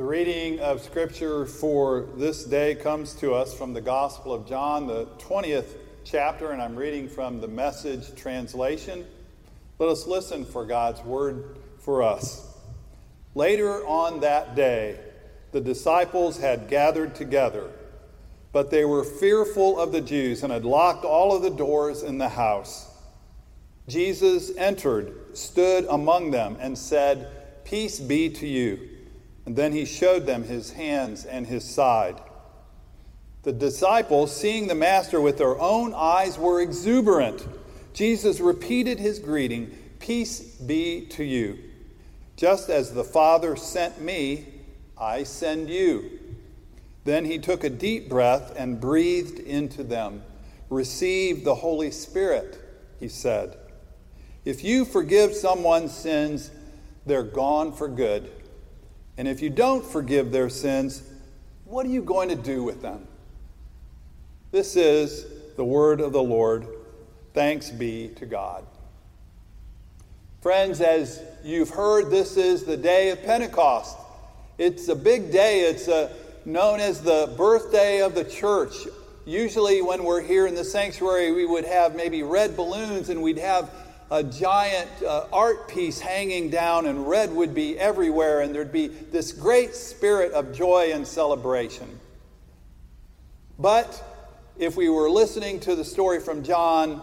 [0.00, 4.86] The reading of Scripture for this day comes to us from the Gospel of John,
[4.86, 9.04] the 20th chapter, and I'm reading from the message translation.
[9.78, 12.50] Let us listen for God's word for us.
[13.34, 14.98] Later on that day,
[15.52, 17.70] the disciples had gathered together,
[18.52, 22.16] but they were fearful of the Jews and had locked all of the doors in
[22.16, 22.88] the house.
[23.86, 28.89] Jesus entered, stood among them, and said, Peace be to you.
[29.46, 32.20] And then he showed them his hands and his side.
[33.42, 37.46] The disciples, seeing the Master with their own eyes, were exuberant.
[37.94, 41.58] Jesus repeated his greeting Peace be to you.
[42.36, 44.46] Just as the Father sent me,
[44.96, 46.18] I send you.
[47.04, 50.22] Then he took a deep breath and breathed into them.
[50.70, 52.58] Receive the Holy Spirit,
[52.98, 53.56] he said.
[54.44, 56.50] If you forgive someone's sins,
[57.04, 58.30] they're gone for good.
[59.20, 61.02] And if you don't forgive their sins,
[61.66, 63.06] what are you going to do with them?
[64.50, 65.26] This is
[65.58, 66.66] the word of the Lord.
[67.34, 68.64] Thanks be to God.
[70.40, 73.98] Friends, as you've heard, this is the day of Pentecost.
[74.56, 75.68] It's a big day.
[75.68, 76.10] It's a,
[76.46, 78.72] known as the birthday of the church.
[79.26, 83.36] Usually, when we're here in the sanctuary, we would have maybe red balloons and we'd
[83.36, 83.70] have
[84.10, 88.88] a giant uh, art piece hanging down, and red would be everywhere, and there'd be
[88.88, 92.00] this great spirit of joy and celebration.
[93.58, 94.02] But
[94.58, 97.02] if we were listening to the story from John,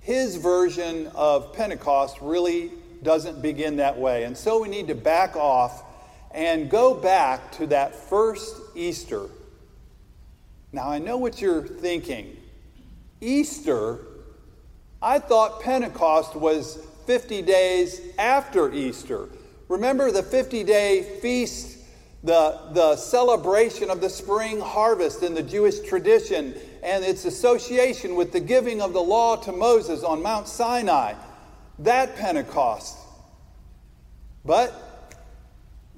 [0.00, 2.70] his version of Pentecost really
[3.02, 4.24] doesn't begin that way.
[4.24, 5.82] And so we need to back off
[6.32, 9.26] and go back to that first Easter.
[10.72, 12.36] Now, I know what you're thinking.
[13.20, 13.98] Easter,
[15.02, 19.28] I thought Pentecost was 50 days after Easter.
[19.68, 21.78] Remember the 50 day feast,
[22.22, 28.32] the, the celebration of the spring harvest in the Jewish tradition and its association with
[28.32, 31.14] the giving of the law to Moses on Mount Sinai.
[31.78, 32.98] That Pentecost.
[34.44, 35.14] But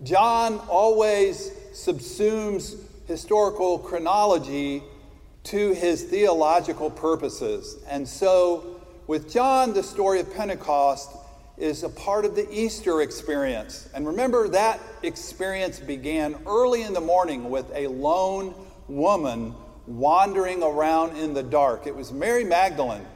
[0.04, 4.82] John always subsumes historical chronology
[5.44, 7.78] to his theological purposes.
[7.88, 11.10] And so, with John, the story of Pentecost
[11.56, 13.88] is a part of the Easter experience.
[13.94, 18.54] And remember, that experience began early in the morning with a lone
[18.88, 19.54] woman
[19.86, 21.86] wandering around in the dark.
[21.86, 23.06] It was Mary Magdalene,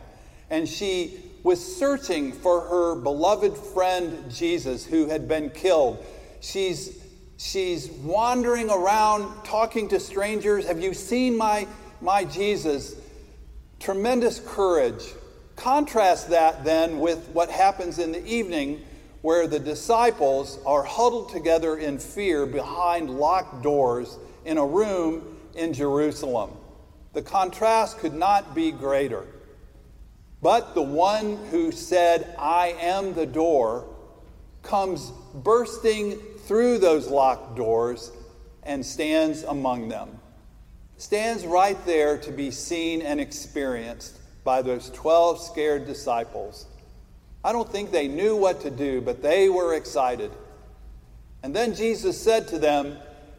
[0.50, 6.04] and she was searching for her beloved friend Jesus who had been killed.
[6.40, 7.02] She's,
[7.36, 10.66] she's wandering around talking to strangers.
[10.66, 11.66] Have you seen my,
[12.00, 12.96] my Jesus?
[13.78, 15.04] Tremendous courage.
[15.56, 18.84] Contrast that then with what happens in the evening
[19.22, 25.72] where the disciples are huddled together in fear behind locked doors in a room in
[25.72, 26.50] Jerusalem.
[27.14, 29.24] The contrast could not be greater.
[30.42, 33.88] But the one who said, I am the door,
[34.62, 38.12] comes bursting through those locked doors
[38.62, 40.20] and stands among them.
[40.98, 46.64] Stands right there to be seen and experienced by those 12 scared disciples.
[47.44, 50.30] I don't think they knew what to do, but they were excited.
[51.42, 52.96] And then Jesus said to them,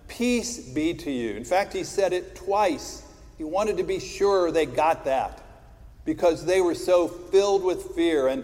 [0.08, 1.32] Peace be to you.
[1.32, 3.04] In fact, he said it twice.
[3.38, 5.42] He wanted to be sure they got that
[6.06, 8.28] because they were so filled with fear.
[8.28, 8.44] And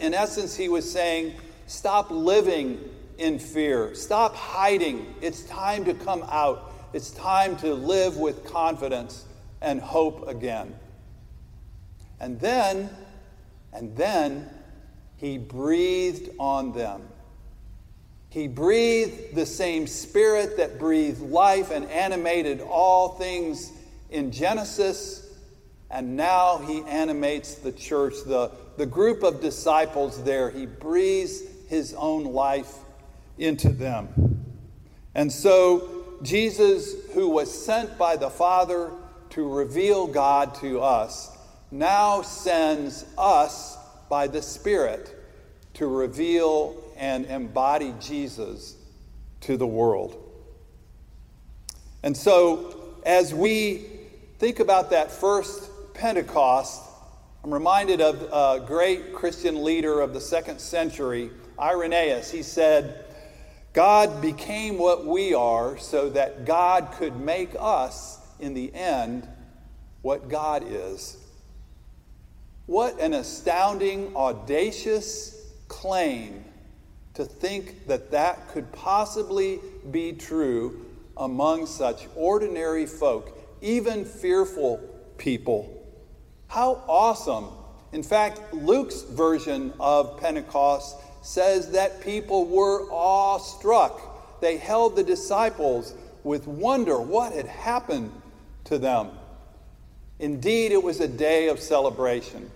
[0.00, 1.34] in essence, he was saying,
[1.66, 2.78] Stop living
[3.18, 5.14] in fear, stop hiding.
[5.20, 9.24] It's time to come out, it's time to live with confidence
[9.60, 10.74] and hope again.
[12.22, 12.88] And then,
[13.72, 14.48] and then,
[15.16, 17.02] he breathed on them.
[18.28, 23.72] He breathed the same spirit that breathed life and animated all things
[24.08, 25.34] in Genesis,
[25.90, 30.48] and now he animates the church, the, the group of disciples there.
[30.48, 32.72] He breathes his own life
[33.36, 34.44] into them.
[35.16, 38.92] And so, Jesus, who was sent by the Father
[39.30, 41.31] to reveal God to us,
[41.72, 43.76] now sends us
[44.08, 45.14] by the Spirit
[45.74, 48.76] to reveal and embody Jesus
[49.40, 50.16] to the world.
[52.02, 53.86] And so, as we
[54.38, 56.82] think about that first Pentecost,
[57.42, 62.30] I'm reminded of a great Christian leader of the second century, Irenaeus.
[62.30, 63.04] He said,
[63.72, 69.26] God became what we are so that God could make us, in the end,
[70.02, 71.16] what God is.
[72.72, 76.42] What an astounding, audacious claim
[77.12, 79.60] to think that that could possibly
[79.90, 80.86] be true
[81.18, 84.78] among such ordinary folk, even fearful
[85.18, 85.86] people.
[86.48, 87.48] How awesome!
[87.92, 94.40] In fact, Luke's version of Pentecost says that people were awestruck.
[94.40, 95.92] They held the disciples
[96.24, 98.12] with wonder what had happened
[98.64, 99.10] to them.
[100.18, 102.50] Indeed, it was a day of celebration.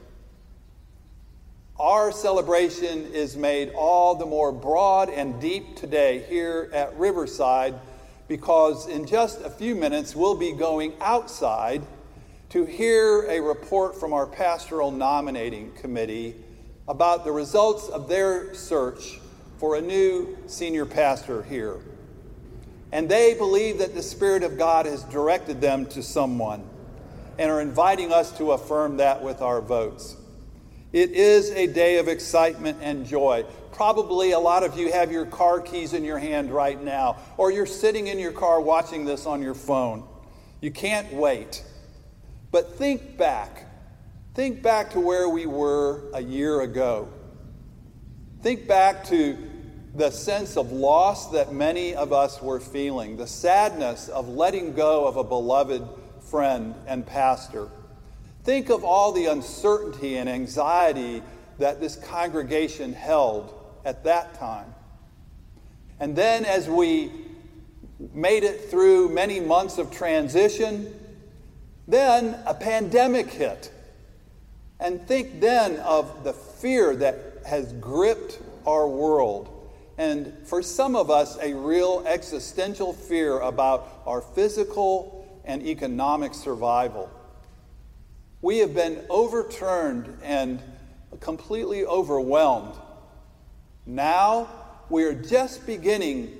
[1.78, 7.74] Our celebration is made all the more broad and deep today here at Riverside
[8.28, 11.82] because in just a few minutes we'll be going outside
[12.48, 16.36] to hear a report from our pastoral nominating committee
[16.88, 19.20] about the results of their search
[19.58, 21.76] for a new senior pastor here.
[22.90, 26.64] And they believe that the Spirit of God has directed them to someone
[27.38, 30.16] and are inviting us to affirm that with our votes.
[30.96, 33.44] It is a day of excitement and joy.
[33.70, 37.52] Probably a lot of you have your car keys in your hand right now, or
[37.52, 40.08] you're sitting in your car watching this on your phone.
[40.62, 41.62] You can't wait.
[42.50, 43.66] But think back.
[44.32, 47.10] Think back to where we were a year ago.
[48.40, 49.36] Think back to
[49.94, 55.06] the sense of loss that many of us were feeling, the sadness of letting go
[55.06, 55.86] of a beloved
[56.22, 57.68] friend and pastor.
[58.46, 61.20] Think of all the uncertainty and anxiety
[61.58, 63.52] that this congregation held
[63.84, 64.72] at that time.
[65.98, 67.10] And then, as we
[68.14, 70.94] made it through many months of transition,
[71.88, 73.72] then a pandemic hit.
[74.78, 79.72] And think then of the fear that has gripped our world.
[79.98, 87.10] And for some of us, a real existential fear about our physical and economic survival.
[88.46, 90.62] We have been overturned and
[91.18, 92.76] completely overwhelmed.
[93.84, 94.48] Now
[94.88, 96.32] we are just beginning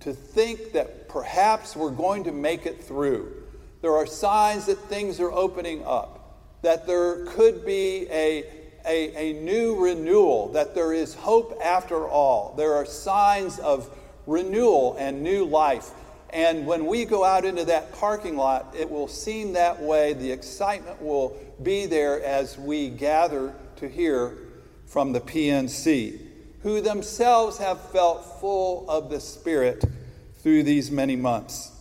[0.00, 3.32] to think that perhaps we're going to make it through.
[3.80, 8.44] There are signs that things are opening up, that there could be a,
[8.84, 12.52] a, a new renewal, that there is hope after all.
[12.58, 13.88] There are signs of
[14.26, 15.90] renewal and new life.
[16.36, 20.12] And when we go out into that parking lot, it will seem that way.
[20.12, 24.36] The excitement will be there as we gather to hear
[24.84, 26.20] from the PNC,
[26.60, 29.82] who themselves have felt full of the Spirit
[30.40, 31.72] through these many months.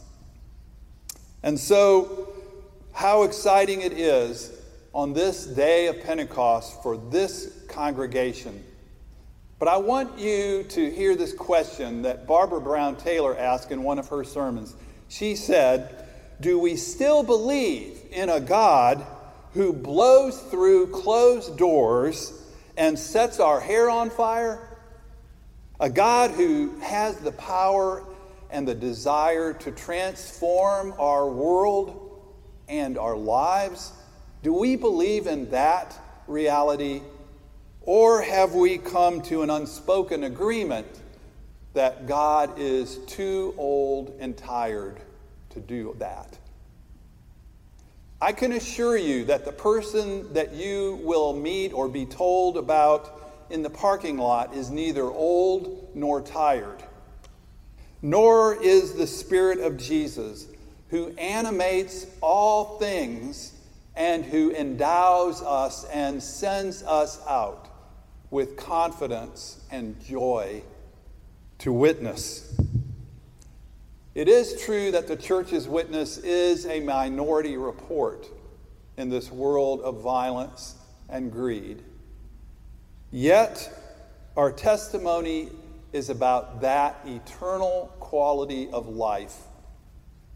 [1.43, 2.29] And so,
[2.93, 4.57] how exciting it is
[4.93, 8.63] on this day of Pentecost for this congregation.
[9.57, 13.99] But I want you to hear this question that Barbara Brown Taylor asked in one
[13.99, 14.75] of her sermons.
[15.07, 16.07] She said,
[16.41, 19.05] Do we still believe in a God
[19.53, 22.33] who blows through closed doors
[22.75, 24.77] and sets our hair on fire?
[25.79, 28.03] A God who has the power
[28.49, 32.21] and the desire to transform our world
[32.67, 33.93] and our lives?
[34.43, 35.97] Do we believe in that
[36.27, 37.01] reality?
[37.85, 40.87] Or have we come to an unspoken agreement
[41.73, 44.99] that God is too old and tired
[45.51, 46.37] to do that?
[48.21, 53.21] I can assure you that the person that you will meet or be told about
[53.49, 56.81] in the parking lot is neither old nor tired
[58.05, 60.45] nor is the Spirit of Jesus,
[60.89, 63.51] who animates all things
[63.95, 67.67] and who endows us and sends us out
[68.31, 70.61] with confidence and joy
[71.59, 72.57] to witness.
[74.13, 78.27] It is true that the church's witness is a minority report
[78.97, 80.75] in this world of violence
[81.09, 81.83] and greed.
[83.11, 83.71] Yet,
[84.37, 85.49] our testimony
[85.93, 89.35] is about that eternal quality of life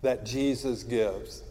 [0.02, 1.44] that Jesus gives.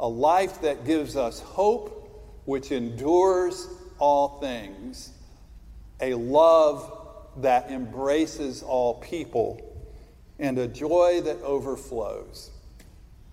[0.00, 5.10] A life that gives us hope, which endures all things.
[6.00, 6.92] A love
[7.38, 9.60] that embraces all people.
[10.38, 12.50] And a joy that overflows.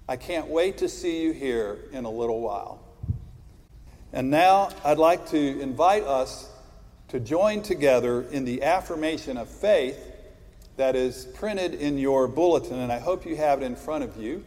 [0.07, 2.79] I can't wait to see you here in a little while.
[4.13, 6.50] And now I'd like to invite us
[7.10, 10.00] to join together in the affirmation of faith
[10.77, 14.17] that is printed in your bulletin, and I hope you have it in front of
[14.17, 14.43] you.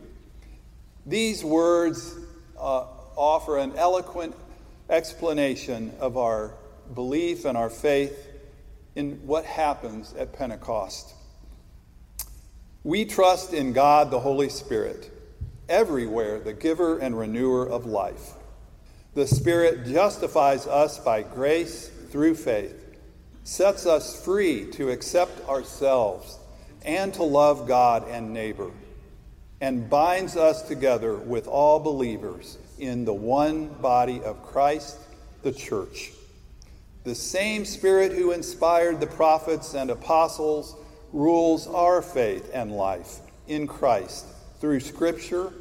[1.07, 2.15] These words
[2.59, 2.85] uh,
[3.17, 4.35] offer an eloquent
[4.91, 6.53] explanation of our
[6.95, 8.27] belief and our faith
[8.95, 11.15] in what happens at Pentecost.
[12.85, 15.11] We trust in God the Holy Spirit,
[15.69, 18.33] everywhere the giver and renewer of life.
[19.15, 22.97] The Spirit justifies us by grace through faith,
[23.45, 26.39] sets us free to accept ourselves
[26.85, 28.71] and to love God and neighbor,
[29.61, 34.97] and binds us together with all believers in the one body of Christ,
[35.43, 36.13] the church.
[37.09, 40.77] The same Spirit who inspired the prophets and apostles
[41.15, 44.27] rules our faith and life in Christ
[44.61, 45.55] through Scripture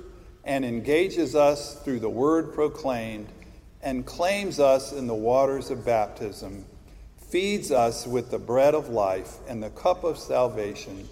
[0.44, 3.30] and engages us through the word proclaimed
[3.82, 6.66] and claims us in the waters of baptism,
[7.30, 11.08] feeds us with the bread of life and the cup of salvation,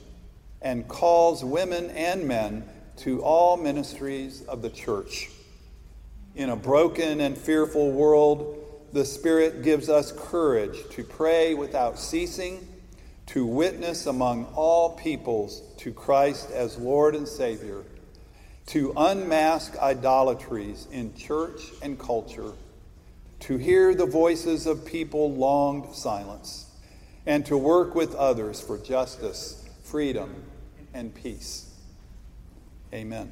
[0.61, 5.29] and calls women and men to all ministries of the church.
[6.35, 8.63] In a broken and fearful world,
[8.95, 12.65] the Spirit gives us courage to pray without ceasing,
[13.25, 17.83] to witness among all peoples to Christ as Lord and Savior
[18.67, 22.53] to unmask idolatries in church and culture,
[23.41, 26.71] to hear the voices of people longed silence,
[27.25, 30.45] and to work with others for justice, freedom,
[30.93, 31.69] and peace.
[32.93, 33.29] Amen.